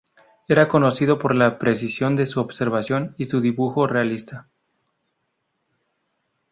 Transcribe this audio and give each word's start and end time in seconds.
Era 0.47 0.67
conocido 0.67 1.19
por 1.19 1.35
la 1.35 1.59
precisión 1.59 2.15
de 2.15 2.25
su 2.25 2.41
observación 2.41 3.13
y 3.19 3.25
su 3.25 3.39
dibujo 3.39 3.85
realista. 3.85 4.49